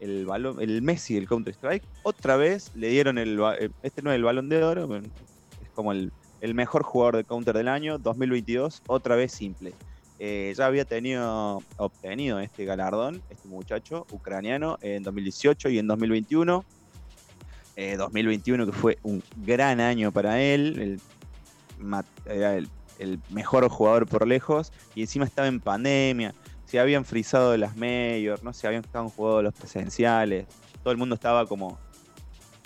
el, 0.00 0.26
balón, 0.26 0.60
el 0.60 0.82
Messi 0.82 1.14
del 1.14 1.28
Counter-Strike, 1.28 1.84
otra 2.02 2.36
vez 2.36 2.72
le 2.74 2.88
dieron 2.88 3.18
el... 3.18 3.38
Eh, 3.58 3.70
este 3.82 4.02
no 4.02 4.10
es 4.10 4.16
el 4.16 4.24
balón 4.24 4.48
de 4.48 4.62
oro, 4.62 4.96
es 4.96 5.70
como 5.74 5.92
el 5.92 6.10
mejor 6.40 6.82
jugador 6.82 7.16
de 7.16 7.24
counter 7.24 7.56
del 7.56 7.68
año, 7.68 7.98
2022, 7.98 8.82
otra 8.86 9.16
vez 9.16 9.32
simple. 9.32 9.74
Eh, 10.18 10.54
ya 10.56 10.66
había 10.66 10.84
tenido, 10.84 11.62
obtenido 11.76 12.38
este 12.38 12.64
galardón, 12.64 13.20
este 13.30 13.48
muchacho 13.48 14.06
ucraniano, 14.12 14.78
en 14.80 15.02
2018 15.02 15.70
y 15.70 15.78
en 15.78 15.86
2021. 15.86 16.64
2021 17.76 18.62
eh, 18.62 18.66
que 18.66 18.72
fue 18.72 18.98
un 19.02 19.22
gran 19.36 19.80
año 19.80 20.12
para 20.12 20.40
él, 20.40 21.00
era 22.26 22.56
el, 22.56 23.20
mejor 23.30 23.68
jugador 23.68 24.06
por 24.06 24.26
lejos, 24.26 24.72
y 24.94 25.02
encima 25.02 25.24
estaba 25.24 25.48
en 25.48 25.60
pandemia, 25.60 26.34
se 26.64 26.78
habían 26.78 27.04
frizado 27.04 27.56
las 27.56 27.76
majors, 27.76 28.42
no 28.42 28.52
se 28.52 28.66
habían 28.66 28.84
estado 28.84 29.08
jugando 29.08 29.42
los 29.42 29.54
presenciales, 29.54 30.46
todo 30.82 30.92
el 30.92 30.98
mundo 30.98 31.14
estaba 31.14 31.46
como 31.46 31.78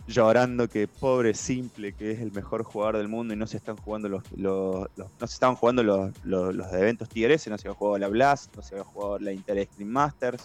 llorando 0.08 0.68
que 0.68 0.88
pobre 0.88 1.34
simple, 1.34 1.92
que 1.92 2.12
es 2.12 2.20
el 2.20 2.32
mejor 2.32 2.64
jugador 2.64 2.96
del 2.96 3.08
mundo 3.08 3.34
y 3.34 3.36
no 3.36 3.46
se 3.46 3.58
están 3.58 3.76
jugando 3.76 4.08
los, 4.08 4.22
los, 4.32 4.88
no 4.96 5.26
se 5.26 5.34
estaban 5.34 5.54
jugando 5.54 5.82
los, 5.82 6.12
los, 6.24 6.72
eventos 6.72 7.08
Tigres, 7.08 7.46
no 7.48 7.58
se 7.58 7.68
había 7.68 7.78
jugado 7.78 7.98
la 7.98 8.08
Blast, 8.08 8.56
no 8.56 8.62
se 8.62 8.74
había 8.74 8.84
jugado 8.84 9.18
la 9.18 9.32
Inter 9.32 9.58
Extreme 9.58 9.90
Masters, 9.90 10.42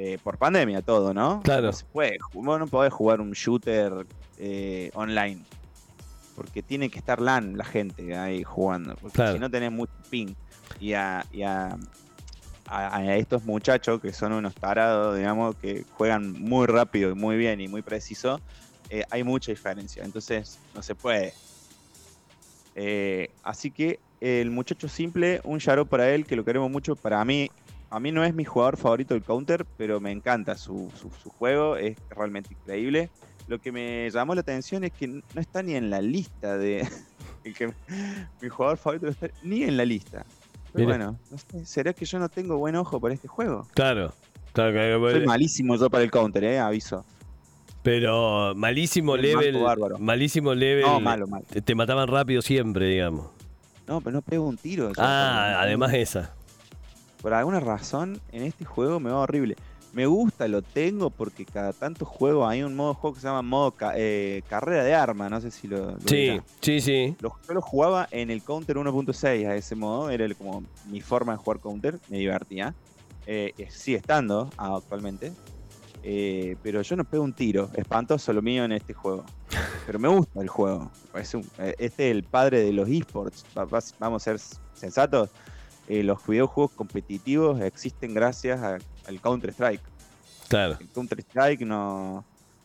eh, 0.00 0.16
por 0.22 0.38
pandemia 0.38 0.80
todo, 0.80 1.12
¿no? 1.12 1.42
Claro. 1.42 1.66
No 1.66 1.72
se 1.72 1.84
puede, 1.84 2.18
no 2.32 2.66
podés 2.68 2.92
jugar 2.92 3.20
un 3.20 3.32
shooter 3.32 4.06
eh, 4.38 4.92
online. 4.94 5.42
Porque 6.36 6.62
tiene 6.62 6.88
que 6.88 7.00
estar 7.00 7.20
LAN 7.20 7.58
la 7.58 7.64
gente 7.64 8.16
ahí 8.16 8.44
jugando. 8.44 8.94
Porque 8.94 9.32
si 9.32 9.40
no 9.40 9.50
tenés 9.50 9.72
mucho 9.72 9.92
ping. 10.08 10.34
Y 10.78 10.92
a, 10.92 11.26
y 11.32 11.42
a, 11.42 11.76
a, 12.66 13.16
estos 13.16 13.44
muchachos 13.44 14.00
que 14.00 14.12
son 14.12 14.34
unos 14.34 14.54
tarados, 14.54 15.16
digamos, 15.16 15.56
que 15.56 15.84
juegan 15.94 16.32
muy 16.32 16.68
rápido 16.68 17.10
y 17.10 17.14
muy 17.16 17.36
bien 17.36 17.60
y 17.60 17.66
muy 17.66 17.82
preciso, 17.82 18.40
eh, 18.90 19.02
hay 19.10 19.24
mucha 19.24 19.50
diferencia. 19.50 20.04
Entonces, 20.04 20.60
no 20.76 20.82
se 20.84 20.94
puede. 20.94 21.34
Así 23.42 23.72
que 23.72 23.98
el 24.20 24.52
muchacho 24.52 24.86
simple, 24.86 25.40
un 25.42 25.58
Yaro 25.58 25.86
para 25.86 26.08
él, 26.14 26.24
que 26.24 26.36
lo 26.36 26.44
queremos 26.44 26.70
mucho. 26.70 26.94
Para 26.94 27.24
mí, 27.24 27.50
a 27.90 28.00
mí 28.00 28.12
no 28.12 28.24
es 28.24 28.34
mi 28.34 28.44
jugador 28.44 28.76
favorito 28.76 29.14
del 29.14 29.22
counter, 29.22 29.64
pero 29.76 30.00
me 30.00 30.10
encanta 30.10 30.56
su, 30.56 30.90
juego, 31.38 31.76
es 31.76 31.96
realmente 32.10 32.54
increíble. 32.54 33.10
Lo 33.46 33.58
que 33.60 33.72
me 33.72 34.10
llamó 34.10 34.34
la 34.34 34.42
atención 34.42 34.84
es 34.84 34.92
que 34.92 35.08
no 35.08 35.22
está 35.40 35.62
ni 35.62 35.74
en 35.74 35.88
la 35.88 36.02
lista 36.02 36.58
de. 36.58 36.86
que 37.56 37.72
mi 38.42 38.48
jugador 38.48 38.76
favorito 38.76 39.06
no 39.06 39.12
está 39.12 39.28
ni 39.42 39.62
en 39.62 39.76
la 39.76 39.86
lista. 39.86 40.26
Pero 40.72 40.86
bueno, 40.86 41.18
¿será 41.64 41.94
que 41.94 42.04
yo 42.04 42.18
no 42.18 42.28
tengo 42.28 42.58
buen 42.58 42.76
ojo 42.76 43.00
para 43.00 43.14
este 43.14 43.26
juego? 43.26 43.66
Claro, 43.72 44.12
claro, 44.52 45.10
Soy 45.10 45.26
malísimo 45.26 45.76
yo 45.76 45.88
para 45.88 46.04
el 46.04 46.10
counter, 46.10 46.44
eh, 46.44 46.58
aviso. 46.58 47.06
Pero 47.82 48.54
malísimo 48.54 49.16
level. 49.16 49.58
Malísimo 49.98 50.54
level. 50.54 50.84
No, 50.84 51.00
malo, 51.00 51.26
malo. 51.26 51.46
Te, 51.46 51.74
mataban 51.74 52.06
rápido 52.06 52.42
siempre, 52.42 52.86
digamos. 52.86 53.30
No, 53.86 54.02
pero 54.02 54.16
no 54.16 54.22
pego 54.22 54.46
un 54.46 54.58
tiro. 54.58 54.92
Ah, 54.98 55.56
además 55.60 55.94
esa. 55.94 56.34
Por 57.20 57.34
alguna 57.34 57.60
razón, 57.60 58.20
en 58.32 58.42
este 58.42 58.64
juego 58.64 59.00
me 59.00 59.10
va 59.10 59.20
horrible. 59.20 59.56
Me 59.92 60.06
gusta, 60.06 60.46
lo 60.48 60.62
tengo 60.62 61.10
porque 61.10 61.44
cada 61.44 61.72
tanto 61.72 62.04
juego 62.04 62.46
hay 62.46 62.62
un 62.62 62.76
modo 62.76 62.94
juego 62.94 63.14
que 63.14 63.20
se 63.20 63.26
llama 63.26 63.42
modo 63.42 63.74
eh, 63.94 64.42
carrera 64.48 64.84
de 64.84 64.94
arma, 64.94 65.28
no 65.30 65.40
sé 65.40 65.50
si 65.50 65.66
lo... 65.66 65.98
sí, 66.06 66.40
sí, 66.60 66.80
sí. 66.80 67.16
yo 67.20 67.32
lo 67.48 67.62
jugaba 67.62 68.06
en 68.10 68.30
el 68.30 68.42
Counter 68.42 68.76
1.6 68.76 69.48
a 69.48 69.56
ese 69.56 69.74
modo, 69.74 70.10
era 70.10 70.32
como 70.34 70.62
mi 70.90 71.00
forma 71.00 71.32
de 71.32 71.38
jugar 71.38 71.60
Counter, 71.60 71.98
me 72.08 72.18
divertía. 72.18 72.74
Eh, 73.26 73.52
sigue 73.70 73.96
estando 73.98 74.50
actualmente, 74.56 75.32
eh, 76.02 76.56
pero 76.62 76.82
yo 76.82 76.96
no 76.96 77.04
pego 77.04 77.24
un 77.24 77.32
tiro. 77.32 77.70
Espantoso 77.74 78.32
lo 78.32 78.42
mío 78.42 78.64
en 78.64 78.72
este 78.72 78.94
juego. 78.94 79.24
Pero 79.86 79.98
me 79.98 80.08
gusta 80.08 80.40
el 80.40 80.48
juego. 80.48 80.90
Eh, 81.14 81.74
este 81.78 82.10
es 82.10 82.16
el 82.16 82.24
padre 82.24 82.60
de 82.60 82.72
los 82.72 82.88
esports. 82.88 83.44
Vamos 83.98 84.22
a 84.22 84.24
ser 84.24 84.38
sensatos. 84.74 85.30
Eh, 85.88 86.02
los 86.02 86.24
videojuegos 86.26 86.70
competitivos 86.72 87.60
existen 87.60 88.14
gracias 88.14 88.60
al 88.60 89.20
Counter-Strike. 89.20 89.80
Claro. 90.48 90.76
El 90.78 90.88
Counter-Strike 90.88 91.62
nos 91.62 92.24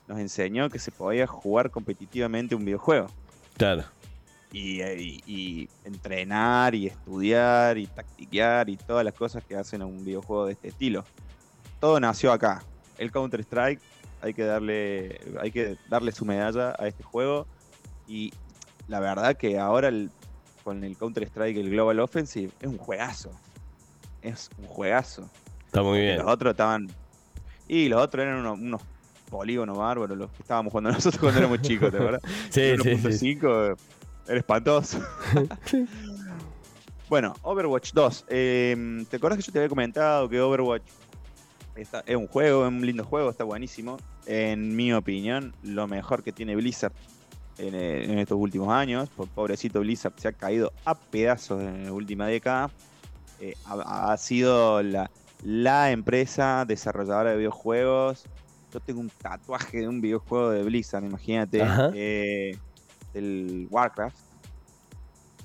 enseñó 0.10 0.70
que 0.70 0.77
se 0.77 0.92
podía 0.92 1.25
jugar 1.25 1.72
competitivamente 1.72 2.53
un 2.53 2.65
videojuego. 2.65 3.08
Claro. 3.58 3.84
Y, 4.51 4.84
y, 4.84 5.70
entrenar 5.84 6.75
y 6.75 6.88
estudiar 6.88 7.77
y 7.77 7.88
tactiquear 7.88 8.70
y 8.70 8.77
todas 8.77 9.03
las 9.03 9.15
cosas 9.15 9.44
que 9.44 9.56
hacen 9.56 9.82
a 9.82 9.86
un 9.86 10.06
videojuego 10.06 10.46
de 10.46 10.53
este 10.53 10.68
estilo. 10.68 11.03
Todo 11.80 12.00
nació 12.00 12.32
acá 12.32 12.62
el 12.98 13.12
Counter 13.12 13.42
Strike 13.42 13.80
hay 14.22 14.34
que 14.34 14.44
darle 14.44 15.20
hay 15.39 15.51
que 15.51 15.77
darle 15.89 16.12
su 16.12 16.25
medalla 16.25 16.75
a 16.77 16.88
este 16.88 17.03
juego 17.03 17.46
y 18.08 18.34
la 18.88 19.00
verdad 19.00 19.36
que 19.36 19.60
ahora 19.60 19.92
con 20.63 20.84
el 20.84 20.98
Counter 20.98 21.24
Strike 21.24 21.58
el 21.58 21.70
Global 21.70 22.00
Offensive 22.00 22.51
es 22.60 22.67
un 22.67 22.77
juegazo 22.77 23.32
es 24.22 24.50
un 24.58 24.65
juegazo 24.65 25.29
está 25.65 25.82
muy 25.84 26.00
bien 26.00 26.17
los 26.17 26.27
otros 26.27 26.51
estaban 26.51 26.89
y 27.67 27.88
los 27.89 28.01
otros 28.01 28.24
eran 28.24 28.46
unos, 28.46 28.82
polígonos 29.29 29.77
bárbaros 29.77 30.17
los 30.17 30.32
que 30.32 30.43
estábamos 30.43 30.72
jugando 30.72 30.91
nosotros 30.93 31.20
cuando 31.20 31.39
éramos 31.39 31.62
chicos 31.62 31.91
¿te 31.91 31.98
acuerdas? 31.98 32.22
sí, 32.50 32.75
sí, 32.82 33.13
sí. 33.17 33.39
era 33.41 34.38
espantoso 34.38 35.00
bueno 37.10 37.36
Overwatch 37.41 37.93
2 37.93 38.25
eh, 38.29 39.05
¿te 39.10 39.17
acuerdas 39.17 39.39
que 39.39 39.43
yo 39.43 39.51
te 39.51 39.60
había 39.60 39.70
comentado 39.70 40.29
que 40.29 40.39
Overwatch 40.39 40.84
es 41.75 42.15
un 42.15 42.27
juego, 42.27 42.65
es 42.65 42.72
un 42.72 42.86
lindo 42.86 43.03
juego, 43.03 43.29
está 43.29 43.43
buenísimo. 43.43 43.98
En 44.25 44.75
mi 44.75 44.93
opinión, 44.93 45.53
lo 45.63 45.88
mejor 45.88 46.24
que 46.24 46.32
tiene 46.32 46.55
Blizzard 46.55 46.93
en, 47.57 47.75
eh, 47.75 48.22
estos 48.22 48.38
últimos 48.38 48.69
años. 48.69 49.10
Por 49.10 49.27
pobrecito 49.27 49.79
Blizzard 49.79 50.13
se 50.17 50.27
ha 50.27 50.31
caído 50.31 50.72
a 50.86 50.95
pedazos 50.95 51.62
en 51.62 51.86
la 51.86 51.93
última 51.93 52.27
década. 52.27 52.72
Eh, 53.39 53.55
ha, 53.65 54.15
sido 54.17 54.81
la, 54.81 55.91
empresa 55.91 56.65
desarrolladora 56.67 57.31
de 57.31 57.38
videojuegos. 57.38 58.25
Yo 58.74 58.79
tengo 58.79 59.01
un 59.01 59.10
tatuaje 59.10 59.79
de 59.81 59.88
un 59.88 60.01
videojuego 60.01 60.51
de 60.51 60.63
Blizzard, 60.63 61.03
imagínate. 61.03 61.62
Eh, 61.93 62.57
del 63.13 63.67
Warcraft, 63.69 64.17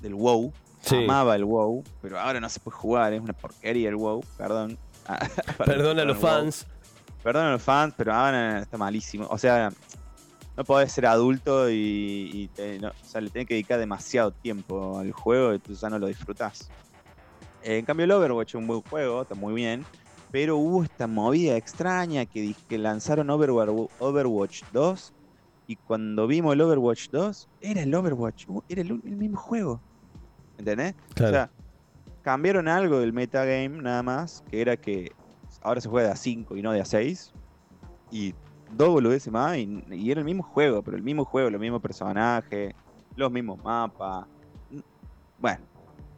del 0.01 0.15
WoW. 0.15 0.51
Amaba 0.91 1.35
el 1.35 1.43
WoW, 1.43 1.83
pero 2.01 2.19
ahora 2.19 2.39
no 2.39 2.49
se 2.49 2.59
puede 2.59 2.77
jugar, 2.77 3.13
es 3.13 3.21
una 3.21 3.33
porquería 3.33 3.89
el 3.89 3.95
WoW, 3.95 4.23
perdón. 4.37 4.77
Perdón 5.57 5.99
a 5.99 6.05
los 6.05 6.17
fans. 6.17 6.65
Perdón 7.23 7.47
a 7.47 7.51
los 7.51 7.61
fans, 7.61 7.93
pero 7.97 8.13
ahora 8.13 8.59
está 8.59 8.77
malísimo. 8.77 9.27
O 9.29 9.37
sea, 9.37 9.71
no 10.59 10.65
podés 10.65 10.91
ser 10.91 11.05
adulto 11.05 11.71
y, 11.71 12.49
o 12.83 13.05
sea, 13.05 13.21
le 13.21 13.29
tenés 13.29 13.47
que 13.47 13.53
dedicar 13.53 13.79
demasiado 13.79 14.31
tiempo 14.31 14.99
al 14.99 15.13
juego 15.13 15.53
y 15.53 15.59
tú 15.59 15.73
ya 15.73 15.89
no 15.89 15.97
lo 15.97 16.07
disfrutás. 16.07 16.69
en 17.63 17.85
cambio, 17.85 18.03
el 18.03 18.11
Overwatch 18.11 18.49
es 18.49 18.55
un 18.55 18.67
buen 18.67 18.81
juego, 18.81 19.21
está 19.21 19.35
muy 19.35 19.53
bien. 19.53 19.85
Pero 20.31 20.57
hubo 20.57 20.83
esta 20.83 21.07
movida 21.07 21.55
extraña 21.55 22.25
que, 22.25 22.53
que 22.67 22.77
lanzaron 22.77 23.29
Overwatch 23.29 24.63
2. 24.73 25.13
Y 25.67 25.77
cuando 25.77 26.27
vimos 26.27 26.51
el 26.51 26.59
Overwatch 26.59 27.09
2, 27.09 27.47
era 27.61 27.81
el 27.81 27.95
Overwatch, 27.95 28.47
era 28.67 28.81
el, 28.81 29.01
mismo 29.01 29.37
juego. 29.37 29.79
¿Entendés? 30.57 30.93
Claro. 31.13 31.29
O 31.29 31.35
sea, 31.35 31.49
cambiaron 32.21 32.67
algo 32.67 32.99
del 32.99 33.13
metagame 33.13 33.81
nada 33.81 34.03
más, 34.03 34.43
que 34.51 34.59
era 34.59 34.75
que 34.75 35.13
ahora 35.61 35.79
se 35.79 35.87
juega 35.87 36.07
de 36.07 36.13
a 36.15 36.17
5 36.17 36.57
y 36.57 36.61
no 36.61 36.73
de 36.73 36.81
a 36.81 36.85
6. 36.85 37.31
Y 38.11 38.35
dos 38.71 38.89
boludeces 38.89 39.31
más, 39.31 39.57
y, 39.57 40.11
era 40.11 40.19
el 40.19 40.25
mismo 40.25 40.43
juego, 40.43 40.81
pero 40.81 40.97
el 40.97 41.03
mismo 41.03 41.25
juego, 41.25 41.49
los 41.49 41.61
mismos 41.61 41.81
personajes, 41.81 42.73
los 43.15 43.31
mismos 43.31 43.63
mapas. 43.63 44.25
Bueno, 45.39 45.59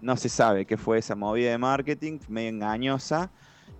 no 0.02 0.18
se 0.18 0.30
sabe 0.30 0.66
qué 0.66 0.78
fue 0.78 0.98
esa 0.98 1.16
movida 1.16 1.52
de 1.52 1.58
marketing, 1.58 2.20
medio 2.28 2.50
engañosa. 2.50 3.30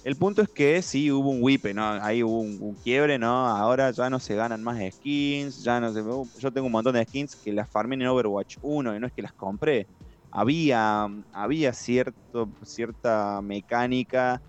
El 0.04 0.16
punto 0.16 0.42
es 0.42 0.50
que 0.50 0.82
sí 0.82 1.12
hubo 1.12 1.30
un 1.30 1.44
whip, 1.44 1.66
¿no? 1.76 1.84
Ahí 1.84 2.24
hubo 2.24 2.40
un, 2.40 2.76
quiebre, 2.84 3.20
¿no? 3.20 3.48
Ahora 3.48 3.92
ya 3.92 4.10
no 4.10 4.20
se 4.20 4.36
ganan 4.36 4.64
más 4.64 4.80
skins, 4.94 5.64
ya 5.64 5.80
no 5.80 5.94
se... 5.94 6.04
Yo 6.40 6.52
tengo 6.52 6.66
un 6.66 6.72
montón 6.72 6.94
de 6.94 7.04
skins 7.06 7.36
que 7.36 7.54
las 7.54 7.70
farmé 7.70 7.96
en 7.96 8.08
Overwatch 8.08 8.58
1 8.62 8.96
y 8.96 9.00
no 9.00 9.08
es 9.08 9.14
que 9.14 9.22
las 9.22 9.34
compré 9.34 9.88
había, 10.32 11.10
había 11.34 11.74
cierto, 11.74 12.50
cierta 12.64 13.42
mecánica 13.42 14.42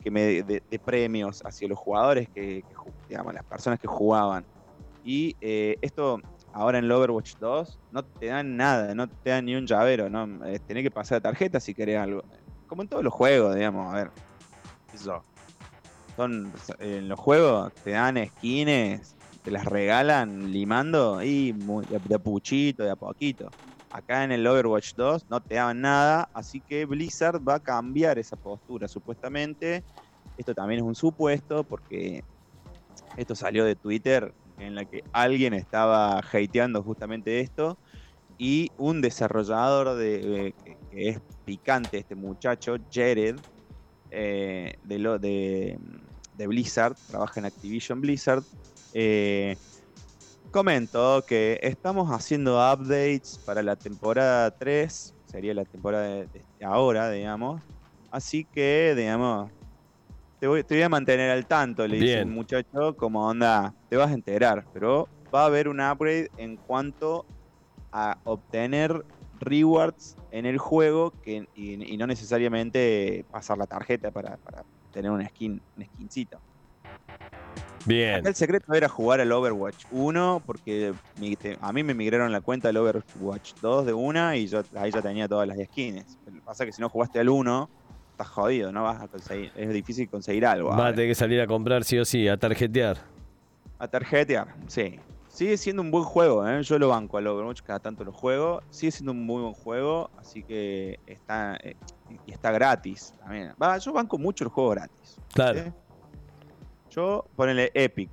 que 0.00 0.10
me, 0.10 0.42
de, 0.42 0.78
premios 0.84 1.42
hacia 1.44 1.68
los 1.68 1.78
jugadores, 1.78 2.28
que, 2.28 2.64
digamos, 3.08 3.34
las 3.34 3.44
personas 3.44 3.78
que 3.78 3.86
jugaban. 3.86 4.44
Y 5.04 5.36
eh, 5.40 5.76
esto 5.80 6.20
ahora 6.52 6.78
en 6.78 6.84
el 6.84 6.92
Overwatch 6.92 7.36
2 7.38 7.78
no 7.92 8.04
te 8.04 8.26
dan 8.26 8.56
nada, 8.56 8.94
no 8.94 9.08
te 9.08 9.30
dan 9.30 9.44
ni 9.46 9.54
un 9.54 9.66
llavero, 9.66 10.08
¿no? 10.08 10.44
Eh, 10.46 10.58
tenés 10.60 10.82
que 10.82 10.90
pasar 10.90 11.20
tarjeta 11.20 11.60
si 11.60 11.74
querés 11.74 11.98
algo. 11.98 12.22
Como 12.66 12.82
en 12.82 12.88
todos 12.88 13.04
los 13.04 13.12
juegos, 13.12 13.54
digamos, 13.54 13.92
a 13.92 13.96
ver. 13.96 14.10
Eso. 14.94 15.24
Son, 16.16 16.52
en 16.78 17.08
los 17.08 17.18
juegos 17.18 17.72
te 17.84 17.92
dan 17.92 18.18
skins, 18.26 19.16
te 19.42 19.50
las 19.50 19.64
regalan 19.64 20.52
limando 20.52 21.22
y 21.22 21.52
de, 21.52 22.00
de 22.04 22.18
puchito, 22.18 22.82
de 22.82 22.90
a 22.90 22.96
poquito. 22.96 23.50
Acá 23.92 24.24
en 24.24 24.32
el 24.32 24.46
Overwatch 24.46 24.94
2 24.96 25.28
no 25.28 25.42
te 25.42 25.56
daban 25.56 25.82
nada, 25.82 26.30
así 26.32 26.60
que 26.60 26.86
Blizzard 26.86 27.46
va 27.46 27.56
a 27.56 27.60
cambiar 27.60 28.18
esa 28.18 28.36
postura 28.36 28.88
supuestamente. 28.88 29.84
Esto 30.38 30.54
también 30.54 30.80
es 30.80 30.86
un 30.86 30.94
supuesto 30.94 31.62
porque 31.62 32.24
esto 33.18 33.34
salió 33.34 33.66
de 33.66 33.76
Twitter 33.76 34.34
en 34.56 34.74
la 34.74 34.86
que 34.86 35.04
alguien 35.12 35.52
estaba 35.52 36.18
hateando 36.18 36.82
justamente 36.82 37.40
esto 37.40 37.78
y 38.38 38.70
un 38.78 39.02
desarrollador 39.02 39.94
de, 39.96 40.54
que 40.90 41.08
es 41.08 41.20
picante 41.44 41.98
este 41.98 42.14
muchacho, 42.14 42.76
Jared, 42.90 43.36
eh, 44.10 44.72
de, 44.84 44.98
lo, 44.98 45.18
de, 45.18 45.78
Blizzard, 46.38 46.96
trabaja 47.06 47.40
en 47.40 47.46
Activision 47.46 48.00
Blizzard, 48.00 48.42
eh, 48.94 49.56
comento 50.52 51.24
que 51.26 51.58
estamos 51.62 52.10
haciendo 52.10 52.58
updates 52.58 53.40
para 53.44 53.62
la 53.62 53.74
temporada 53.74 54.50
3, 54.50 55.14
sería 55.24 55.54
la 55.54 55.64
temporada 55.64 56.06
de, 56.06 56.44
ahora, 56.62 57.10
digamos. 57.10 57.62
Así 58.10 58.44
que, 58.44 58.94
digamos, 58.94 59.50
te 60.38 60.46
voy, 60.46 60.82
a 60.82 60.88
mantener 60.88 61.30
al 61.30 61.46
tanto, 61.46 61.88
le 61.88 61.98
dice 61.98 62.20
el 62.20 62.26
muchacho, 62.26 62.94
como 62.96 63.26
onda, 63.26 63.74
te 63.88 63.96
vas 63.96 64.10
a 64.10 64.14
enterar, 64.14 64.66
pero 64.74 65.08
va 65.34 65.44
a 65.44 65.46
haber 65.46 65.68
un 65.68 65.80
upgrade 65.80 66.30
en 66.36 66.56
cuanto 66.56 67.24
a 67.90 68.18
obtener 68.24 69.04
rewards 69.40 70.16
en 70.30 70.44
el 70.44 70.58
juego 70.58 71.12
que, 71.22 71.48
y, 71.54 71.96
no 71.96 72.06
necesariamente 72.06 73.24
pasar 73.30 73.56
la 73.56 73.66
tarjeta 73.66 74.10
para, 74.10 74.38
tener 74.92 75.10
un 75.10 75.26
skin, 75.26 75.62
un 75.78 75.84
skincito. 75.86 76.38
Bien. 77.84 78.26
el 78.26 78.34
secreto 78.34 78.72
era 78.74 78.88
jugar 78.88 79.20
al 79.20 79.32
Overwatch 79.32 79.86
1 79.90 80.42
porque 80.46 80.94
a 81.60 81.72
mí 81.72 81.82
me 81.82 81.94
migraron 81.94 82.30
la 82.32 82.40
cuenta 82.40 82.68
del 82.68 82.76
Overwatch 82.78 83.54
2 83.60 83.86
de 83.86 83.92
una 83.92 84.36
y 84.36 84.46
yo 84.46 84.62
ahí 84.76 84.90
ya 84.90 85.02
tenía 85.02 85.28
todas 85.28 85.48
las 85.48 85.58
skins. 85.58 86.18
Lo 86.26 86.32
que 86.32 86.40
pasa 86.40 86.64
es 86.64 86.68
que 86.68 86.72
si 86.72 86.80
no 86.80 86.88
jugaste 86.88 87.18
al 87.20 87.28
1, 87.28 87.70
estás 88.12 88.28
jodido, 88.28 88.72
no 88.72 88.84
vas 88.84 89.02
a 89.02 89.08
conseguir, 89.08 89.50
es 89.56 89.72
difícil 89.72 90.08
conseguir 90.08 90.46
algo. 90.46 90.70
Va 90.70 90.88
a 90.88 90.94
tener 90.94 91.08
que 91.08 91.14
salir 91.14 91.40
a 91.40 91.46
comprar 91.46 91.84
sí 91.84 91.98
o 91.98 92.04
sí, 92.04 92.28
a 92.28 92.36
tarjetear. 92.36 92.98
A 93.78 93.88
tarjetear, 93.88 94.54
sí. 94.68 94.98
Sigue 95.28 95.56
siendo 95.56 95.80
un 95.80 95.90
buen 95.90 96.04
juego, 96.04 96.46
¿eh? 96.46 96.62
yo 96.62 96.78
lo 96.78 96.88
banco 96.90 97.16
al 97.16 97.26
Overwatch, 97.26 97.62
cada 97.62 97.78
tanto 97.78 98.04
lo 98.04 98.12
juego. 98.12 98.62
Sigue 98.68 98.92
siendo 98.92 99.12
un 99.12 99.24
muy 99.24 99.40
buen 99.40 99.54
juego, 99.54 100.10
así 100.18 100.42
que 100.42 101.00
está, 101.06 101.56
eh, 101.62 101.74
y 102.26 102.32
está 102.32 102.52
gratis 102.52 103.14
también. 103.18 103.54
Va, 103.60 103.78
yo 103.78 103.94
banco 103.94 104.18
mucho 104.18 104.44
el 104.44 104.50
juego 104.50 104.70
gratis. 104.70 105.16
Claro. 105.32 105.72
Yo, 106.94 107.24
ponele 107.34 107.70
Epic. 107.74 108.10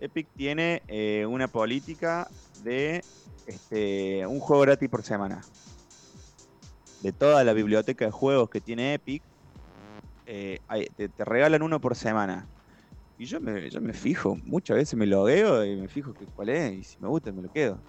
Epic 0.00 0.28
tiene 0.36 0.82
eh, 0.88 1.24
una 1.26 1.46
política 1.46 2.28
de 2.62 3.02
este, 3.46 4.26
un 4.26 4.40
juego 4.40 4.62
gratis 4.62 4.88
por 4.88 5.02
semana. 5.02 5.42
De 7.02 7.12
toda 7.12 7.44
la 7.44 7.52
biblioteca 7.52 8.04
de 8.04 8.10
juegos 8.10 8.50
que 8.50 8.60
tiene 8.60 8.94
Epic, 8.94 9.22
te, 10.24 11.08
te 11.08 11.24
regalan 11.24 11.62
uno 11.62 11.80
por 11.80 11.94
semana. 11.94 12.48
Y 13.16 13.26
yo 13.26 13.40
me, 13.40 13.70
yo 13.70 13.80
me 13.80 13.92
fijo, 13.92 14.36
muchas 14.44 14.76
veces 14.76 14.98
me 14.98 15.06
logueo 15.06 15.64
y 15.64 15.76
me 15.76 15.88
fijo 15.88 16.12
que 16.12 16.26
cuál 16.26 16.48
es, 16.48 16.72
y 16.72 16.82
si 16.82 17.00
me 17.00 17.08
gusta 17.08 17.30
me 17.32 17.42
lo 17.42 17.50
quedo. 17.50 17.80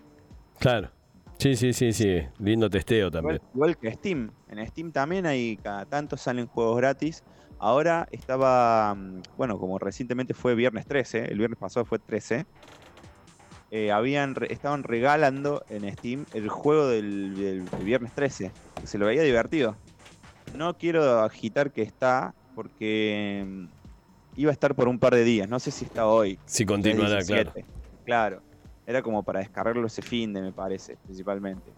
Claro. 0.60 0.92
Sí, 1.40 1.56
sí, 1.56 1.74
sí, 1.74 1.94
sí. 1.94 2.22
Lindo 2.40 2.70
testeo 2.70 3.12
también. 3.12 3.40
Igual, 3.54 3.78
que 3.78 3.92
Steam. 3.92 4.32
En 4.50 4.66
Steam 4.68 4.92
también 4.92 5.26
hay 5.26 5.58
cada 5.58 5.86
tanto 5.86 6.18
salen 6.18 6.48
juegos 6.48 6.78
gratis. 6.78 7.24
Ahora 7.60 8.08
estaba, 8.12 8.96
mm, 8.96 9.22
bueno, 9.38 9.58
como 9.60 9.80
recientemente 9.80 10.34
fue 10.34 10.56
viernes 10.56 10.86
13, 10.86 11.26
el 11.26 11.38
viernes 11.38 11.58
pasado 11.60 11.86
fue 11.86 12.00
13, 12.00 12.46
eh, 13.72 13.92
habían, 13.92 14.36
estaban 14.50 14.84
regalando 14.84 15.64
en 15.70 15.92
Steam 15.92 16.26
el 16.34 16.50
juego 16.50 16.88
del, 16.88 17.36
del, 17.36 17.64
viernes 17.84 18.14
13, 18.14 18.52
que 18.80 18.88
se 18.88 18.98
lo 18.98 19.08
veía 19.08 19.24
divertido. 19.24 19.76
No 20.56 20.78
quiero 20.78 21.22
agitar 21.22 21.72
que 21.72 21.82
está, 21.82 22.34
porque 22.56 23.44
mm, 23.46 23.66
iba 24.38 24.52
a 24.52 24.54
estar 24.54 24.76
por 24.76 24.88
un 24.88 25.00
par 25.00 25.16
de 25.16 25.24
días. 25.24 25.50
No 25.50 25.60
sé 25.60 25.72
si 25.72 25.86
está 25.86 26.08
hoy. 26.08 26.40
Si 26.46 26.66
continuará, 26.66 27.24
claro. 27.24 27.54
Claro. 28.06 28.47
Era 28.88 29.02
como 29.02 29.22
para 29.22 29.42
descargarlo 29.42 29.86
ese 29.86 30.02
fin 30.02 30.34
de, 30.34 30.42
me 30.42 30.54
parece, 30.54 30.96
principalmente. 31.04 31.74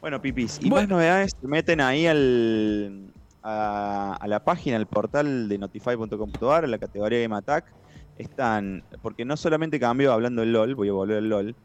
Bueno, 0.00 0.20
pipis. 0.20 0.58
Y 0.60 0.68
más 0.68 0.88
novedades 0.88 1.30
se 1.40 1.46
meten 1.46 1.80
ahí 1.80 2.08
al, 2.08 3.14
a, 3.44 4.24
la 4.26 4.44
página, 4.44 4.76
al 4.76 4.86
portal 4.86 5.48
de 5.48 5.58
notify.com.ar, 5.58 6.64
en 6.64 6.70
la 6.72 6.78
categoría 6.78 7.20
Game 7.20 7.36
Attack. 7.36 7.72
Están, 8.18 8.82
porque 9.00 9.24
no 9.24 9.36
solamente 9.36 9.78
cambió 9.78 10.12
hablando 10.12 10.42
del 10.42 10.52
LOL, 10.52 10.74
voy 10.74 10.88
a 10.88 10.92
volver 10.92 11.18
al 11.18 11.28
LOL, 11.28 11.56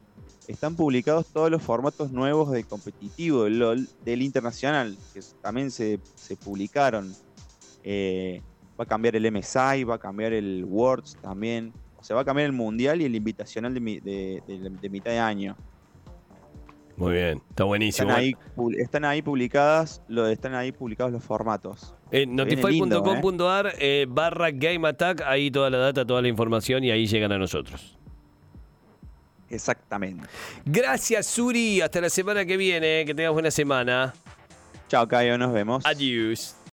están 0.47 0.75
publicados 0.75 1.25
todos 1.33 1.49
los 1.49 1.61
formatos 1.63 2.11
nuevos 2.11 2.51
de 2.51 2.63
competitivo 2.63 3.45
del 3.45 3.57
LOL, 3.57 3.89
del 4.05 4.21
internacional, 4.21 4.95
que 5.15 5.21
también 5.41 5.71
se, 5.71 5.99
se 6.13 6.37
publicaron. 6.37 7.11
Eh, 7.83 8.41
va 8.79 8.83
a 8.83 8.87
cambiar 8.87 9.15
el 9.15 9.31
MSI, 9.31 9.83
va 9.83 9.95
a 9.95 9.99
cambiar 9.99 10.33
el 10.33 10.63
Worlds 10.63 11.17
también. 11.21 11.73
O 12.07 12.11
sea, 12.15 12.15
va 12.15 12.21
a 12.21 12.25
cambiar 12.25 12.45
el 12.45 12.53
Mundial 12.53 13.01
y 13.01 13.03
el 13.03 13.15
Invitacional 13.15 13.73
de, 13.73 14.41
de, 14.81 14.89
mitad 14.89 15.11
de 15.11 15.19
año. 15.19 15.57
Muy 16.95 17.15
bien, 17.15 17.41
está 17.49 17.65
buenísimo. 17.65 18.07
Están 18.07 18.23
ahí, 18.23 18.35
están 18.77 19.03
ahí 19.03 19.21
publicadas, 19.21 20.01
lo, 20.07 20.25
están 20.27 20.55
ahí 20.55 20.71
publicados 20.71 21.11
los 21.11 21.21
formatos. 21.21 21.93
En 22.09 22.33
notify.com.ar 22.33 23.73
¿eh? 23.77 24.05
barra 24.07 24.51
Game 24.51 24.87
Attack, 24.87 25.21
ahí 25.25 25.51
toda 25.51 25.69
la 25.69 25.79
data, 25.79 26.05
toda 26.05 26.21
la 26.21 26.29
información 26.29 26.81
y 26.85 26.91
ahí 26.91 27.07
llegan 27.07 27.33
a 27.33 27.37
nosotros. 27.37 27.97
Exactamente. 29.49 30.29
Gracias, 30.63 31.27
Suri. 31.27 31.81
Hasta 31.81 31.99
la 31.99 32.09
semana 32.09 32.45
que 32.45 32.55
viene. 32.55 33.03
Que 33.05 33.13
tengas 33.13 33.33
buena 33.33 33.51
semana. 33.51 34.13
Chao, 34.87 35.05
Cayo. 35.09 35.37
Nos 35.37 35.51
vemos. 35.51 35.85
Adiós. 35.85 36.57